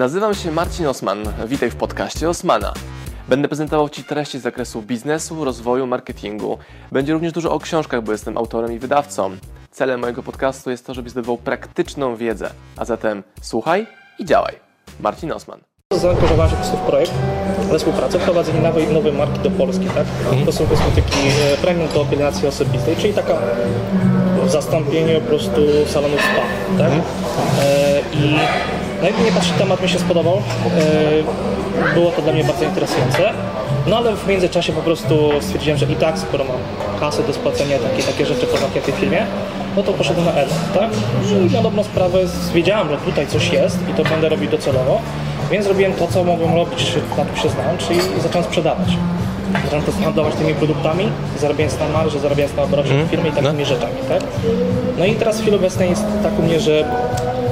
Nazywam 0.00 0.34
się 0.34 0.52
Marcin 0.52 0.86
Osman. 0.86 1.18
Witaj 1.46 1.70
w 1.70 1.76
podcaście 1.76 2.28
Osmana. 2.28 2.72
Będę 3.28 3.48
prezentował 3.48 3.88
Ci 3.88 4.04
treści 4.04 4.38
z 4.38 4.42
zakresu 4.42 4.82
biznesu, 4.82 5.44
rozwoju, 5.44 5.86
marketingu. 5.86 6.58
Będzie 6.92 7.12
również 7.12 7.32
dużo 7.32 7.52
o 7.52 7.58
książkach, 7.58 8.02
bo 8.02 8.12
jestem 8.12 8.38
autorem 8.38 8.72
i 8.72 8.78
wydawcą. 8.78 9.30
Celem 9.70 10.00
mojego 10.00 10.22
podcastu 10.22 10.70
jest 10.70 10.86
to, 10.86 10.94
żebyś 10.94 11.12
zdobywał 11.12 11.38
praktyczną 11.38 12.16
wiedzę. 12.16 12.50
A 12.76 12.84
zatem 12.84 13.22
słuchaj 13.42 13.86
i 14.18 14.24
działaj. 14.24 14.54
Marcin 15.00 15.32
Osman. 15.32 15.60
Zaangażowałem 15.92 16.50
się 16.50 16.56
po 16.56 16.62
prostu 16.62 16.76
w 16.76 16.86
projekt, 16.86 17.12
we 17.70 17.78
współpracę, 17.78 18.18
wprowadzenie 18.18 18.60
nowej, 18.60 18.88
nowej 18.88 19.12
marki 19.12 19.38
do 19.38 19.50
Polski, 19.50 19.86
tak? 19.86 20.06
To 20.46 20.52
są 20.52 20.66
kosmetyki 20.66 21.18
e, 21.28 21.56
premium 21.56 21.88
do 21.88 22.04
pielęgnacji 22.04 22.48
osobistej, 22.48 22.96
czyli 22.96 23.14
taka 23.14 23.38
zastąpienie 24.46 25.20
po 25.20 25.26
prostu 25.28 25.60
salonu 25.86 26.16
spa, 26.18 26.42
tak? 26.78 26.92
E, 27.60 28.00
I 28.12 28.38
no 29.00 29.06
jak 29.06 29.24
nie 29.24 29.32
patrzę, 29.32 29.52
temat 29.58 29.82
mi 29.82 29.88
się 29.88 29.98
spodobał. 29.98 30.36
E, 30.36 31.94
było 31.94 32.10
to 32.10 32.22
dla 32.22 32.32
mnie 32.32 32.44
bardzo 32.44 32.64
interesujące. 32.64 33.18
No 33.86 33.96
ale 33.96 34.16
w 34.16 34.26
międzyczasie 34.26 34.72
po 34.72 34.80
prostu 34.82 35.30
stwierdziłem, 35.40 35.78
że 35.78 35.86
i 35.86 35.96
tak 35.96 36.18
skoro 36.18 36.44
mam 36.44 36.56
kasę 37.00 37.22
do 37.22 37.32
spłacenia 37.32 37.76
takie, 37.78 38.02
takie 38.02 38.26
rzeczy 38.26 38.46
po 38.46 38.80
tej 38.80 38.92
firmie, 38.92 39.26
no 39.76 39.82
to 39.82 39.92
poszedłem 39.92 40.24
na 40.26 40.32
etat, 40.32 40.54
tak? 40.74 40.90
I 41.50 41.54
na 41.54 41.62
dobrą 41.62 41.84
sprawę 41.84 42.18
wiedziałem, 42.54 42.88
że 42.88 42.96
tutaj 42.96 43.26
coś 43.26 43.50
jest 43.52 43.78
i 43.90 43.94
to 43.94 44.02
będę 44.10 44.28
robił 44.28 44.50
docelowo, 44.50 45.00
więc 45.50 45.64
zrobiłem 45.64 45.92
to, 45.92 46.06
co 46.06 46.24
mogłem 46.24 46.54
robić, 46.54 46.92
na 47.18 47.24
tym 47.24 47.36
się 47.36 47.48
znałem, 47.48 47.78
czyli 47.78 48.00
zacząłem 48.22 48.44
sprzedawać. 48.44 48.88
Zacząłem 49.64 49.84
to 49.84 49.92
handlować 50.04 50.34
tymi 50.34 50.54
produktami, 50.54 51.08
zarabiając 51.38 51.78
na 51.78 51.88
marży, 51.88 52.18
zarabiając 52.18 52.56
na 52.56 52.62
obrocie 52.62 52.90
Mhm. 52.90 53.08
firmy 53.08 53.28
i 53.28 53.32
takimi 53.32 53.58
No. 53.58 53.64
rzeczami, 53.64 53.92
tak? 54.08 54.20
No 54.98 55.04
i 55.04 55.14
teraz 55.14 55.38
w 55.38 55.42
chwili 55.42 55.56
obecnej 55.56 55.90
jest 55.90 56.04
tak 56.22 56.38
u 56.38 56.42
mnie, 56.42 56.60
że 56.60 56.84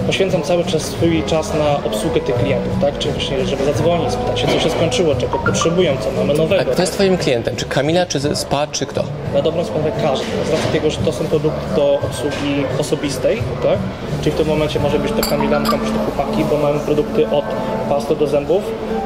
poświęcam 0.09 0.43
cały 0.43 0.65
czas 0.65 0.83
swój 0.83 1.23
czas 1.27 1.55
na 1.55 1.85
obsługę 1.87 2.21
tych 2.21 2.35
klientów, 2.35 2.73
tak? 2.80 2.99
Czyli 2.99 3.15
właśnie, 3.15 3.47
żeby 3.47 3.65
zadzwonić, 3.65 4.12
spytać 4.12 4.41
się, 4.41 4.47
co 4.49 4.61
się 4.61 4.71
skończyło, 4.71 5.15
czego 5.15 5.39
potrzebują, 5.39 5.93
co 6.01 6.10
mamy 6.21 6.32
A 6.32 6.37
nowego. 6.37 6.71
kto 6.73 6.82
jest 6.82 6.93
Twoim 6.93 7.16
klientem? 7.19 7.57
Czy 7.57 7.65
Kamila, 7.65 8.07
czy 8.07 8.37
Spa, 8.37 8.66
czy 8.66 8.87
kto? 8.87 9.02
Na 9.35 9.43
dobrą 9.43 9.65
sprawę 9.65 9.93
każdy. 10.02 10.27
Z 10.49 10.51
racji 10.52 10.69
tego, 10.73 10.91
że 10.91 10.99
to 10.99 11.13
są 11.13 11.24
produkty 11.24 11.77
do 11.77 11.95
obsługi 11.95 12.65
osobistej, 12.79 13.37
tak? 13.63 13.79
Czyli 14.23 14.32
w 14.32 14.35
tym 14.35 14.47
momencie 14.49 14.80
może 14.80 14.99
być 14.99 15.13
to 15.13 15.30
kamilanka, 15.30 15.77
może 15.77 15.93
to 15.93 15.99
chłopaki, 15.99 16.45
bo 16.51 16.57
mamy 16.57 16.80
produkty 16.80 17.27
od 17.27 17.45
pasty 17.88 18.16
do 18.16 18.27
zębów 18.27 18.63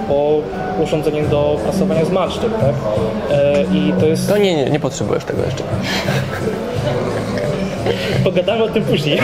po 0.08 0.40
urządzenie 0.82 1.22
do 1.22 1.56
prasowania 1.62 2.04
zmarszczek, 2.04 2.50
tak? 2.60 2.74
E, 3.38 3.62
I 3.74 3.92
to 4.00 4.06
jest... 4.06 4.28
No 4.28 4.38
nie, 4.38 4.56
nie, 4.56 4.70
nie 4.70 4.80
potrzebujesz 4.80 5.24
tego 5.24 5.42
jeszcze. 5.44 5.62
Pogadamy 8.24 8.64
o 8.64 8.68
tym 8.68 8.84
później. 8.84 9.18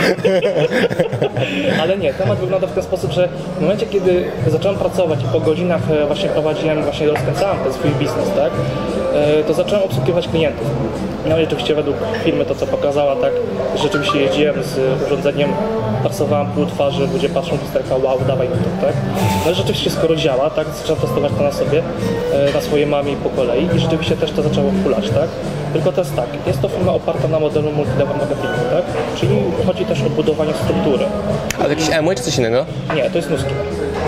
Ale 1.82 1.98
nie, 1.98 2.14
temat 2.14 2.38
wygląda 2.38 2.66
w 2.66 2.72
ten 2.72 2.82
sposób, 2.82 3.12
że 3.12 3.28
w 3.58 3.60
momencie, 3.60 3.86
kiedy 3.86 4.24
zacząłem 4.46 4.78
pracować 4.78 5.20
i 5.22 5.32
po 5.32 5.40
godzinach 5.40 5.90
e, 5.90 6.06
właśnie 6.06 6.28
prowadziłem, 6.28 6.82
właśnie 6.82 7.06
rozkręcałem 7.06 7.58
ten 7.64 7.72
swój 7.72 7.90
biznes, 7.90 8.30
tak, 8.36 8.52
e, 9.14 9.44
to 9.44 9.54
zacząłem 9.54 9.84
obsługiwać 9.84 10.28
klientów. 10.28 10.66
No 11.28 11.38
i 11.38 11.44
oczywiście 11.44 11.74
według 11.74 11.96
firmy 12.24 12.44
to, 12.44 12.54
co 12.54 12.66
pokazała, 12.66 13.16
tak, 13.16 13.32
rzeczywiście 13.76 14.18
jeździłem 14.18 14.62
z 14.62 15.02
urządzeniem, 15.06 15.50
prasowałem 16.02 16.46
pół 16.46 16.66
twarzy, 16.66 17.08
ludzie 17.12 17.28
patrzą, 17.28 17.58
lusterka, 17.62 17.96
wow, 17.96 18.18
dawaj 18.26 18.48
mi 18.48 18.54
to, 18.54 18.86
tak. 18.86 18.94
No 19.44 19.50
i 19.50 19.54
rzeczywiście 19.54 19.90
skoro 19.90 20.16
działa, 20.16 20.50
tak, 20.50 20.66
zacząłem 20.68 21.02
testować 21.02 21.32
to 21.38 21.42
na 21.42 21.52
sobie, 21.52 21.82
e, 22.32 22.52
na 22.54 22.60
swojej 22.60 22.86
mamie 22.86 23.12
i 23.12 23.16
po 23.16 23.30
kolei 23.30 23.68
i 23.76 23.80
rzeczywiście 23.80 24.16
też 24.16 24.30
to 24.30 24.42
zaczęło 24.42 24.72
kulać, 24.84 25.10
tak. 25.10 25.28
Tylko 25.72 25.92
to 25.92 26.00
jest 26.00 26.16
tak, 26.16 26.26
jest 26.46 26.60
to 26.62 26.68
firma 26.68 26.92
oparta 26.92 27.28
na 27.28 27.40
modelu 27.40 27.72
multilevel 27.72 28.16
marketingu, 28.16 28.58
tak? 28.72 28.84
Czyli 29.16 29.36
chodzi 29.66 29.84
też 29.84 30.02
o 30.02 30.10
budowanie 30.10 30.52
struktury. 30.54 31.04
Ale 31.58 31.68
jakiś 31.68 31.90
Amway 31.90 32.16
czy 32.16 32.22
coś 32.22 32.38
innego? 32.38 32.66
Nie, 32.94 33.10
to 33.10 33.16
jest 33.16 33.30
Nuskin. 33.30 33.54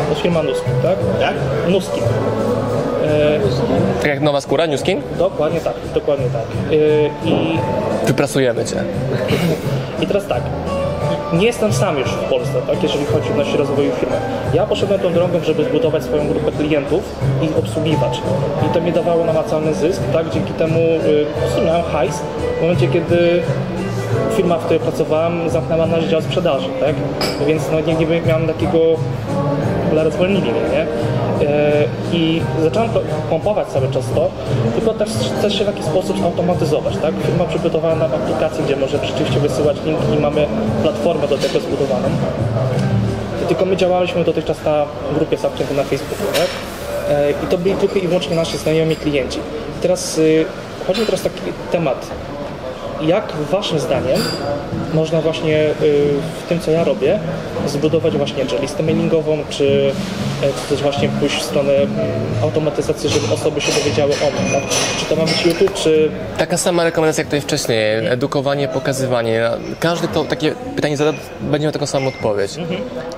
To 0.04 0.10
jest 0.10 0.22
firma 0.22 0.42
Nuskin, 0.42 0.72
tak? 0.82 0.96
Jak? 1.20 1.34
Nuskin. 1.68 2.02
Tak 4.00 4.08
jak 4.10 4.20
nowa 4.20 4.40
skóra, 4.40 4.66
New 4.66 4.80
Skin? 4.80 5.02
dokładnie 5.18 5.60
tak, 5.60 5.74
dokładnie 5.94 6.26
tak. 6.26 6.42
E, 6.72 7.28
i, 7.28 7.58
Wyprasujemy 8.06 8.64
Cię. 8.64 8.76
I 10.02 10.06
teraz 10.06 10.26
tak, 10.26 10.42
nie 11.32 11.46
jestem 11.46 11.72
sam 11.72 11.98
już 11.98 12.08
w 12.08 12.24
Polsce, 12.24 12.62
tak, 12.66 12.82
jeżeli 12.82 13.04
chodzi 13.04 13.28
o 13.28 13.30
odnośnie 13.30 13.58
rozwoju 13.58 13.90
firmy. 14.00 14.16
Ja 14.54 14.66
poszedłem 14.66 15.00
tą 15.00 15.12
drogą, 15.12 15.40
żeby 15.40 15.64
zbudować 15.64 16.04
swoją 16.04 16.28
grupę 16.28 16.52
klientów 16.52 17.02
i 17.42 17.58
obsługiwać. 17.58 18.22
I 18.66 18.74
to 18.74 18.80
mi 18.80 18.92
dawało 18.92 19.24
namacalny 19.24 19.74
zysk, 19.74 20.02
tak, 20.12 20.30
dzięki 20.30 20.52
temu 20.52 20.78
y, 20.78 21.26
prostu 21.40 21.62
miałem 21.62 21.82
hajs 21.82 22.22
w 22.58 22.62
momencie, 22.62 22.88
kiedy 22.88 23.42
firma, 24.36 24.58
w 24.58 24.60
której 24.64 24.80
pracowałem, 24.80 25.50
zamknęła 25.50 25.86
nasz 25.86 26.04
dział 26.04 26.22
sprzedaży, 26.22 26.68
tak, 26.80 26.94
więc 27.46 27.62
no 27.72 27.80
nie, 27.80 27.94
nie 27.94 28.20
miałem 28.20 28.46
takiego 28.46 28.78
cholera 29.90 30.10
zwolnili 30.10 30.52
mnie, 30.52 30.60
nie? 30.72 30.86
E, 31.40 31.84
I 32.12 32.42
zacząłem 32.62 32.90
pompować 33.30 33.68
cały 33.68 33.88
czas 33.88 34.04
to, 34.14 34.30
tylko 34.74 34.94
też 34.94 35.08
chcę 35.38 35.50
się 35.50 35.64
w 35.64 35.66
jakiś 35.66 35.84
sposób 35.84 36.20
zautomatyzować, 36.20 36.96
tak? 37.02 37.14
Firma 37.26 37.44
przygotowała 37.44 37.94
nam 37.94 38.14
aplikację, 38.14 38.64
gdzie 38.64 38.76
możemy 38.76 39.06
rzeczywiście 39.06 39.40
wysyłać 39.40 39.76
linki 39.84 40.16
i 40.16 40.18
mamy 40.18 40.46
platformę 40.82 41.28
do 41.28 41.38
tego 41.38 41.60
zbudowaną. 41.60 42.08
Tylko 43.48 43.64
my 43.64 43.76
działaliśmy 43.76 44.24
dotychczas 44.24 44.64
na 44.64 44.84
grupie 45.14 45.36
zamkniętej 45.36 45.76
na 45.76 45.84
Facebooku, 45.84 46.26
tak? 46.32 46.48
E, 47.10 47.30
I 47.30 47.46
to 47.50 47.58
byli 47.58 47.74
tylko 47.74 47.98
i 47.98 48.08
wyłącznie 48.08 48.36
nasi 48.36 48.58
znajomi 48.58 48.96
klienci. 48.96 49.38
I 49.78 49.82
teraz 49.82 50.18
y, 50.18 50.44
chodzi 50.86 51.06
teraz 51.06 51.22
taki 51.22 51.40
temat, 51.72 52.06
jak 53.02 53.32
waszym 53.50 53.78
zdaniem 53.78 54.18
można 54.94 55.20
właśnie 55.20 55.70
y, 55.82 56.08
w 56.44 56.48
tym, 56.48 56.60
co 56.60 56.70
ja 56.70 56.84
robię, 56.84 57.18
zbudować 57.66 58.16
właśnie 58.16 58.46
czy 58.46 58.58
listę 58.58 58.82
mailingową, 58.82 59.38
czy, 59.50 59.92
e, 60.42 60.52
czy 60.52 60.68
też 60.68 60.82
właśnie 60.82 61.08
pójść 61.08 61.36
w 61.36 61.42
stronę 61.42 61.72
mm, 61.72 61.90
automatyzacji, 62.42 63.08
żeby 63.08 63.34
osoby 63.34 63.60
się 63.60 63.72
dowiedziały 63.72 64.12
o 64.12 64.42
mnie, 64.42 64.52
tak? 64.52 64.62
Czy 64.98 65.04
to 65.04 65.16
ma 65.16 65.24
być 65.24 65.46
YouTube, 65.46 65.74
czy 65.74 66.10
Taka 66.38 66.56
sama 66.56 66.84
rekomendacja 66.84 67.20
jak 67.20 67.26
tutaj 67.26 67.40
wcześniej. 67.40 68.06
Edukowanie, 68.06 68.68
pokazywanie. 68.68 69.50
Każdy 69.80 70.08
to 70.08 70.24
takie 70.24 70.54
pytanie 70.76 70.96
zada, 70.96 71.12
będzie 71.40 71.64
miał 71.64 71.72
taką 71.72 71.86
samą 71.86 72.08
odpowiedź. 72.08 72.52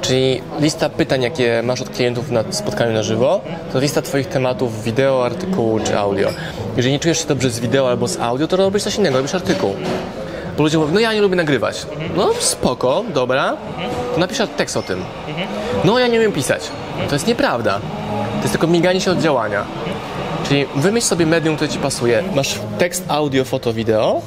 Czyli 0.00 0.40
lista 0.60 0.88
pytań, 0.88 1.22
jakie 1.22 1.62
masz 1.62 1.80
od 1.80 1.90
klientów 1.90 2.30
na 2.30 2.44
spotkaniu 2.50 2.92
na 2.92 3.02
żywo, 3.02 3.40
to 3.72 3.80
lista 3.80 4.02
Twoich 4.02 4.26
tematów 4.28 4.84
wideo, 4.84 5.24
artykułu 5.24 5.80
czy 5.80 5.98
audio. 5.98 6.28
Jeżeli 6.76 6.92
nie 6.92 7.00
czujesz 7.00 7.18
się 7.18 7.26
dobrze 7.26 7.50
z 7.50 7.60
wideo 7.60 7.88
albo 7.88 8.08
z 8.08 8.20
audio, 8.20 8.46
to 8.46 8.56
robisz 8.56 8.82
coś 8.82 8.96
innego, 8.96 9.16
robisz 9.16 9.34
artykuł. 9.34 9.74
Bo 10.56 10.62
ludzie 10.62 10.78
mówią, 10.78 10.94
no 10.94 11.00
ja 11.00 11.12
nie 11.12 11.20
lubię 11.20 11.36
nagrywać. 11.36 11.86
No 12.16 12.30
spoko, 12.38 13.04
dobra, 13.14 13.56
to 14.14 14.20
napisz 14.20 14.38
tekst 14.56 14.76
o 14.76 14.82
tym. 14.82 15.04
No 15.84 15.98
ja 15.98 16.06
nie 16.06 16.18
umiem 16.18 16.32
pisać. 16.32 16.70
To 17.08 17.14
jest 17.14 17.26
nieprawda. 17.26 17.72
To 18.36 18.42
jest 18.42 18.52
tylko 18.52 18.66
miganie 18.66 19.00
się 19.00 19.10
od 19.10 19.18
działania. 19.18 19.64
Czyli 20.48 20.66
wymyśl 20.76 21.06
sobie 21.06 21.26
medium, 21.26 21.56
które 21.56 21.68
Ci 21.68 21.78
pasuje. 21.78 22.24
Masz 22.34 22.58
tekst, 22.78 23.04
audio, 23.08 23.44
foto, 23.44 23.72
wideo 23.72 24.22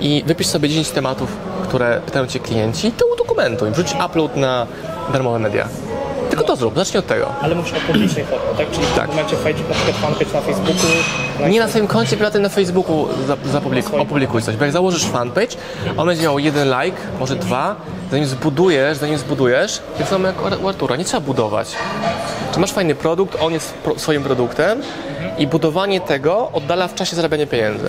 i 0.00 0.22
wypisz 0.26 0.46
sobie 0.46 0.68
10 0.68 0.90
tematów, 0.90 1.36
które 1.62 2.00
pytają 2.06 2.26
Cię 2.26 2.40
klienci 2.40 2.88
i 2.88 2.92
to 2.92 3.04
udokumentuj. 3.14 3.70
Wrzuć 3.70 3.94
upload 4.06 4.36
na 4.36 4.66
darmowe 5.12 5.38
media. 5.38 5.68
Tylko 6.36 6.46
to 6.52 6.56
zrób, 6.56 6.74
zacznij 6.76 6.98
od 6.98 7.06
tego. 7.06 7.32
ale 7.42 7.54
mówisz 7.54 7.72
o 7.72 7.76
publicznej 7.92 8.24
formie, 8.24 8.46
tak? 8.58 8.70
Czyli 8.70 8.86
w 8.86 8.94
Tak. 8.94 9.06
tym 9.08 9.16
momencie 9.16 9.36
na 9.68 9.74
przykład 9.74 9.96
fanpage 9.96 10.32
na 10.32 10.40
Facebooku, 10.40 10.74
na 11.40 11.48
Nie 11.48 11.60
na 11.60 11.68
swoim 11.68 11.86
koncie 11.86 12.16
prywatnym 12.16 12.42
na 12.42 12.48
Facebooku 12.48 13.08
zapublikuj, 13.52 14.00
opublikuj 14.00 14.42
coś, 14.42 14.56
bo 14.56 14.64
jak 14.64 14.72
założysz 14.72 15.04
fanpage, 15.04 15.56
on 15.96 16.06
będzie 16.06 16.22
miał 16.22 16.38
jeden 16.38 16.68
like, 16.82 16.96
może 17.20 17.36
dwa, 17.36 17.76
zanim 18.10 18.26
zbudujesz, 18.26 18.98
zanim 18.98 19.18
zbudujesz, 19.18 19.80
tak 19.98 20.08
samo 20.08 20.26
jak 20.26 20.42
u 20.42 20.46
Ar- 20.46 20.60
u 20.64 20.68
Artura, 20.68 20.96
nie 20.96 21.04
trzeba 21.04 21.20
budować. 21.20 21.68
Czy 22.54 22.60
masz 22.60 22.72
fajny 22.72 22.94
produkt, 22.94 23.36
on 23.42 23.52
jest 23.52 23.74
pro, 23.74 23.98
swoim 23.98 24.22
produktem 24.22 24.82
i 25.38 25.46
budowanie 25.46 26.00
tego 26.00 26.50
oddala 26.52 26.88
w 26.88 26.94
czasie 26.94 27.16
zarabiania 27.16 27.46
pieniędzy. 27.46 27.88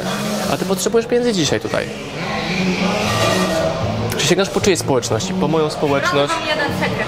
A 0.53 0.57
ty 0.57 0.65
potrzebujesz 0.65 1.07
pieniędzy 1.07 1.33
dzisiaj 1.33 1.59
tutaj. 1.59 1.85
Czy 4.17 4.27
sięgasz 4.27 4.49
po 4.49 4.61
czyjej 4.61 4.77
społeczności? 4.77 5.33
Po 5.33 5.47
moją 5.47 5.69
społeczność? 5.69 6.33
Mam 6.39 6.47
jeden 6.47 6.67
sekret. 6.79 7.07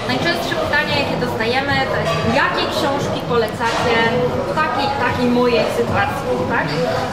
Dostajemy, 1.26 1.74
to 1.92 1.96
jest 2.02 2.16
jakie 2.42 2.64
książki 2.74 3.20
polecacie 3.32 3.96
w 4.48 4.52
takiej, 4.62 4.88
takiej 5.06 5.28
mojej 5.40 5.64
sytuacji, 5.78 6.30
tak? 6.54 6.66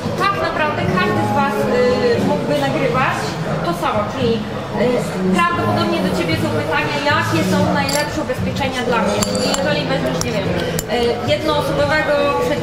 I 0.07 0.09
tak 0.23 0.35
naprawdę 0.47 0.81
każdy 0.97 1.21
z 1.29 1.33
Was 1.39 1.55
y, 1.55 2.27
mógłby 2.31 2.55
nagrywać 2.67 3.17
to 3.65 3.71
samo, 3.83 3.99
czyli 4.13 4.31
y, 4.33 5.35
prawdopodobnie 5.37 5.99
do 6.07 6.11
Ciebie 6.17 6.35
są 6.43 6.49
pytania, 6.61 6.95
jakie 7.11 7.41
są 7.51 7.59
najlepsze 7.81 8.19
ubezpieczenia 8.25 8.81
dla 8.89 8.99
mnie. 9.03 9.17
Czyli 9.29 9.47
jeżeli 9.57 9.81
weźmiesz, 9.91 10.19
nie 10.27 10.33
wiem, 10.37 10.47
y, 10.49 11.31
jednoosobowego, 11.33 12.13
przy, 12.43 12.53
y, 12.53 12.57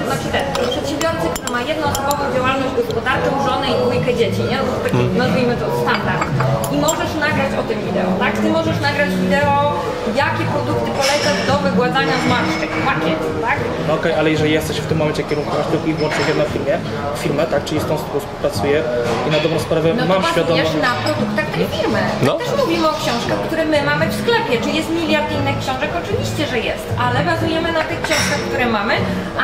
y, 0.00 0.06
znaczy 0.06 0.26
ten, 0.34 0.44
przedsiębiorcę, 0.72 1.26
który 1.34 1.48
ma 1.56 1.60
jednoosobową 1.72 2.22
działalność 2.34 2.72
gospodarczą, 2.80 3.30
żonę 3.46 3.66
i 3.70 3.76
dwójkę 3.82 4.10
dzieci, 4.20 4.42
nie? 4.50 4.58
No 4.66 4.72
taki, 4.84 5.02
nazwijmy 5.22 5.54
to 5.62 5.66
standard. 5.82 6.24
I 6.72 6.76
możesz 6.76 7.12
nagrać 7.20 7.52
o 7.60 7.62
tym 7.62 7.78
wideo, 7.86 8.10
tak? 8.18 8.32
Ty 8.38 8.48
możesz 8.50 8.80
nagrać 8.80 9.10
wideo, 9.24 9.72
jakie 10.16 10.44
produkty 10.52 10.90
polecać 10.90 11.36
do 11.46 11.54
wygładzania 11.68 12.12
zmarszczek, 12.26 12.70
pakiet, 12.86 13.18
tak? 13.42 13.58
No 13.88 13.94
okej, 13.94 14.12
ale 14.12 14.30
jeżeli 14.30 14.52
jesteś 14.52 14.76
w 14.80 14.86
tym 14.86 14.98
momencie 14.98 15.22
kierunkować 15.22 15.66
tylko 15.66 15.86
i 15.86 15.94
wyłącznie 15.94 16.24
w 16.24 16.28
jedną 16.28 16.44
firmie, 16.44 16.78
firmę, 17.22 17.46
tak, 17.46 17.64
czyli 17.64 17.80
z 17.80 17.84
tą 17.84 17.98
z 17.98 18.02
którą 18.02 18.20
współpracuję 18.20 18.82
i 19.28 19.30
na 19.30 19.38
dobrą 19.40 19.58
sprawę 19.58 19.94
No 19.94 20.06
mam 20.06 20.22
świadomość... 20.22 20.62
bazujesz 20.62 20.82
na 20.88 20.92
produktach 21.04 21.46
tej 21.54 21.66
firmy. 21.78 22.00
No. 22.22 22.32
Też 22.34 22.48
mówimy 22.58 22.88
o 22.88 22.92
książkach, 22.92 23.38
które 23.46 23.64
my 23.64 23.82
mamy 23.82 24.06
w 24.08 24.14
sklepie. 24.22 24.54
Czy 24.64 24.70
jest 24.70 24.90
miliard 24.90 25.28
innych 25.32 25.58
książek? 25.58 25.90
Oczywiście, 26.04 26.46
że 26.52 26.58
jest, 26.58 26.86
ale 27.04 27.18
bazujemy 27.30 27.72
na 27.72 27.82
tych 27.90 28.00
książkach, 28.02 28.40
które 28.48 28.66
mamy, 28.66 28.94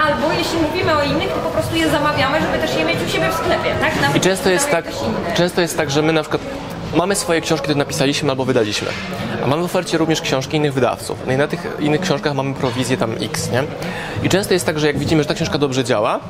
albo 0.07 0.33
jeśli 0.41 0.59
mówimy 0.67 0.97
o 0.97 1.03
innych, 1.03 1.29
to 1.29 1.41
po 1.49 1.51
prostu 1.51 1.77
je 1.77 1.91
zamawiamy, 1.91 2.41
żeby 2.41 2.59
też 2.59 2.77
je 2.77 2.85
mieć 2.85 2.99
u 3.07 3.09
siebie 3.13 3.29
w 3.31 3.35
sklepie, 3.35 3.71
tak? 3.81 3.93
Nawet 4.01 4.17
I 4.17 4.21
często 4.21 4.51
jest 4.51 4.71
tak, 4.71 4.85
często 5.35 5.61
jest 5.61 5.77
tak, 5.77 5.91
że 5.91 6.03
my 6.03 6.13
na 6.13 6.21
przykład 6.23 6.43
mamy 6.97 7.15
swoje 7.15 7.41
książki, 7.41 7.65
które 7.65 7.79
napisaliśmy 7.79 8.31
albo 8.31 8.45
wydaliśmy. 8.45 8.89
A 9.45 9.47
mamy 9.47 9.63
w 9.63 9.65
ofercie 9.65 9.99
również 9.99 10.21
książki 10.21 10.57
innych 10.57 10.75
wydawców. 10.75 11.19
No 11.27 11.33
i 11.33 11.37
na 11.37 11.49
tych 11.49 11.67
innych 11.81 12.01
książkach 12.01 12.35
mamy 12.35 12.55
prowizję 12.55 12.97
tam 12.97 13.15
X, 13.21 13.51
nie? 13.51 13.63
I 14.23 14.29
często 14.29 14.55
jest 14.55 14.67
tak, 14.67 14.79
że 14.79 14.87
jak 14.87 14.99
widzimy, 14.99 15.23
że 15.23 15.29
ta 15.29 15.35
książka 15.35 15.59
dobrze 15.59 15.85
działa, 15.85 16.21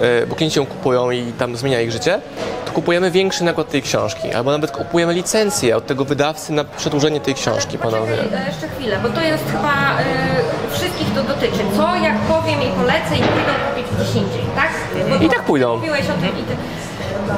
yy, 0.00 0.26
bo 0.26 0.34
klienci 0.34 0.58
ją 0.58 0.66
kupują 0.66 1.10
i 1.10 1.32
tam 1.32 1.56
zmienia 1.56 1.80
ich 1.80 1.92
życie, 1.92 2.20
to 2.66 2.72
kupujemy 2.72 3.10
większy 3.10 3.44
nakład 3.44 3.70
tej 3.70 3.82
książki. 3.82 4.32
Albo 4.32 4.50
nawet 4.50 4.70
kupujemy 4.70 5.14
licencję 5.14 5.76
od 5.76 5.86
tego 5.86 6.04
wydawcy 6.04 6.52
na 6.52 6.64
przedłużenie 6.64 7.20
tej 7.20 7.34
książki 7.34 7.78
ponownie. 7.78 8.14
E, 8.14 8.46
jeszcze 8.46 8.68
chwilę, 8.68 8.98
bo 9.02 9.08
to 9.08 9.20
jest 9.20 9.44
chyba 9.46 10.00
y, 10.00 10.74
wszystkich 10.74 11.14
to 11.14 11.22
dotyczy. 11.22 11.58
Co 11.76 11.94
jak 11.96 12.18
powiem 12.18 12.62
i 12.62 12.66
polecę 12.66 13.14
i 13.16 13.22
pójdą 13.22 13.52
kupić 13.68 13.86
gdzieś 13.96 14.22
indziej, 14.22 14.42
tak? 14.56 14.70
Bo 15.10 15.24
I 15.24 15.28
tak 15.28 15.42
pójdą. 15.42 15.76
Mówiłeś 15.76 16.04
o 16.10 16.12
tym 16.12 16.38
i 16.38 16.42
ty. 16.42 16.56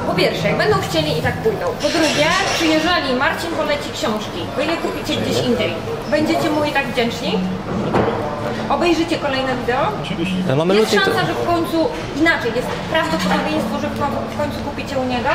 Po 0.07 0.13
pierwsze, 0.13 0.47
jak 0.47 0.57
będą 0.57 0.75
chcieli 0.89 1.17
i 1.17 1.21
tak 1.21 1.33
pójdą. 1.37 1.65
Po 1.81 1.89
drugie, 1.89 2.27
czy 2.59 2.65
jeżeli 2.65 3.13
Marcin 3.19 3.51
poleci 3.51 3.89
książki, 3.93 4.39
wy 4.57 4.65
je 4.65 4.77
kupicie 4.77 5.21
gdzieś 5.21 5.45
indziej, 5.45 5.73
będziecie 6.11 6.49
mu 6.49 6.63
i 6.63 6.71
tak 6.71 6.87
wdzięczni? 6.87 7.39
Obejrzycie 8.69 9.17
kolejne 9.17 9.55
wideo? 9.55 9.85
No, 10.47 10.55
mamy 10.55 10.75
jest 10.75 10.93
szansa, 10.93 11.11
to- 11.21 11.27
że 11.27 11.33
w 11.33 11.45
końcu, 11.47 11.87
inaczej, 12.19 12.51
jest 12.55 12.67
prawdopodobieństwo, 12.91 13.79
że 13.81 13.87
w 13.89 14.37
końcu- 14.37 14.59
kupicie 14.69 14.97
u 14.99 15.03
niego? 15.03 15.29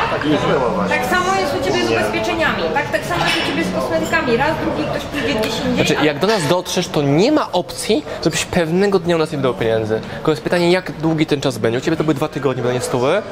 Tak 0.89 1.05
samo 1.07 1.35
jest 1.41 1.55
u 1.61 1.65
Ciebie 1.65 1.87
z 1.87 1.91
ubezpieczeniami, 1.91 2.63
tak? 2.75 2.91
Tak 2.93 3.05
samo 3.05 3.25
jest 3.25 3.37
u 3.45 3.51
Ciebie 3.51 3.65
z 3.65 3.75
kosmetykami. 3.75 4.37
Raz, 4.37 4.51
drugi 4.65 4.83
ktoś 4.91 5.03
pójdzie 5.03 5.35
gdzieś 5.41 5.55
indziej, 5.61 5.75
Znaczy, 5.75 5.99
a 5.99 6.05
jak 6.05 6.19
do 6.19 6.27
nas 6.27 6.47
dotrzesz, 6.47 6.89
to 6.89 7.03
nie 7.03 7.33
ma 7.33 7.53
opcji, 7.53 8.05
żebyś 8.25 8.45
pewnego 8.45 8.99
dnia 8.99 9.17
u 9.17 9.19
nas 9.19 9.31
nie 9.33 9.37
wydał 9.39 9.55
pieniędzy. 9.55 10.01
Tylko 10.15 10.31
jest 10.31 10.43
pytanie, 10.43 10.71
jak 10.73 10.93
długi 10.93 11.27
ten 11.27 11.41
czas 11.41 11.59
będzie. 11.59 11.79
U 11.79 11.83
Ciebie 11.83 11.97
to 11.97 12.05
były 12.05 12.15
dwa 12.15 12.29
tygodnie, 12.29 12.63
bo 12.63 12.73
nie 12.73 12.81
stówy. 12.81 13.23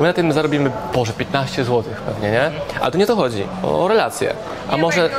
My 0.00 0.06
na 0.06 0.12
tym 0.12 0.32
zarobimy, 0.32 0.70
Boże, 0.94 1.12
15 1.12 1.64
zł 1.64 1.84
pewnie, 2.06 2.30
nie? 2.30 2.50
Ale 2.80 2.92
tu 2.92 2.98
nie 2.98 3.06
to 3.06 3.16
chodzi, 3.16 3.44
o, 3.62 3.88
relacje. 3.88 4.34
A 4.70 4.76
może... 4.76 5.08
to 5.08 5.16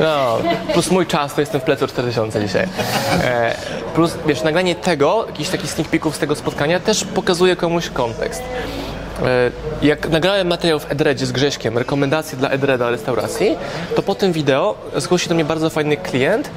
No, 0.00 0.38
plus 0.72 0.90
mój 0.90 1.06
czas, 1.06 1.34
to 1.34 1.40
jestem 1.40 1.60
w 1.60 1.64
plecu 1.64 1.86
4000 1.86 2.40
dzisiaj. 2.40 2.68
E, 3.24 3.54
plus, 3.94 4.16
wiesz, 4.26 4.42
nagranie 4.42 4.74
tego, 4.74 5.24
jakichś 5.26 5.50
takich 5.50 5.70
sneak 5.70 5.88
peeków 5.88 6.16
z 6.16 6.18
tego 6.18 6.36
spotkania 6.36 6.80
też 6.80 7.04
pokazuje 7.04 7.56
komuś 7.56 7.88
kontekst. 7.88 8.42
E, 8.42 9.50
jak 9.82 10.08
nagrałem 10.08 10.48
materiał 10.48 10.78
w 10.78 10.92
Edredzie 10.92 11.26
z 11.26 11.32
Grześkiem, 11.32 11.78
rekomendacje 11.78 12.38
dla 12.38 12.48
Edreda 12.48 12.90
restauracji, 12.90 13.56
to 13.96 14.02
po 14.02 14.14
tym 14.14 14.32
wideo 14.32 14.74
zgłosił 14.96 15.28
do 15.28 15.34
mnie 15.34 15.44
bardzo 15.44 15.70
fajny 15.70 15.96
klient, 15.96 16.50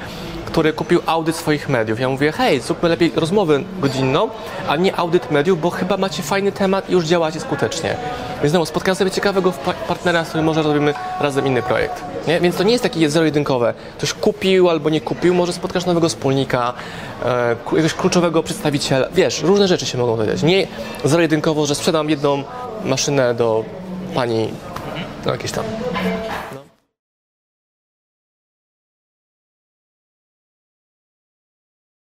który 0.52 0.72
kupił 0.72 1.00
audyt 1.06 1.36
swoich 1.36 1.68
mediów. 1.68 2.00
Ja 2.00 2.08
mówię, 2.08 2.32
hej, 2.32 2.60
zróbmy 2.60 2.88
lepiej 2.88 3.12
rozmowę 3.16 3.60
godzinną, 3.80 4.28
a 4.68 4.76
nie 4.76 4.96
audyt 4.96 5.30
mediów, 5.30 5.60
bo 5.60 5.70
chyba 5.70 5.96
macie 5.96 6.22
fajny 6.22 6.52
temat 6.52 6.90
i 6.90 6.92
już 6.92 7.04
działacie 7.04 7.40
skutecznie. 7.40 7.96
Więc 8.42 8.50
znowu, 8.50 8.66
spotkałem 8.66 8.96
sobie 8.96 9.10
ciekawego 9.10 9.52
pa- 9.52 9.72
partnera, 9.72 10.24
z 10.24 10.28
którym 10.28 10.46
może 10.46 10.62
robimy 10.62 10.94
razem 11.20 11.46
inny 11.46 11.62
projekt. 11.62 12.04
Nie? 12.28 12.40
Więc 12.40 12.56
to 12.56 12.62
nie 12.62 12.72
jest 12.72 12.82
takie 12.82 13.10
zero-jedynkowe. 13.10 13.74
Coś 13.98 14.12
kupił 14.14 14.70
albo 14.70 14.90
nie 14.90 15.00
kupił, 15.00 15.34
może 15.34 15.52
spotkasz 15.52 15.86
nowego 15.86 16.08
wspólnika, 16.08 16.72
e, 17.24 17.56
jakiegoś 17.72 17.94
kluczowego 17.94 18.42
przedstawiciela. 18.42 19.06
Wiesz, 19.14 19.42
różne 19.42 19.68
rzeczy 19.68 19.86
się 19.86 19.98
mogą 19.98 20.16
dodać. 20.16 20.42
Nie 20.42 20.66
zero-jedynkowo, 21.04 21.66
że 21.66 21.74
sprzedam 21.74 22.10
jedną 22.10 22.42
maszynę 22.84 23.34
do 23.34 23.64
pani, 24.14 24.48
no 25.26 25.32
jakieś 25.32 25.52
tam. 25.52 25.64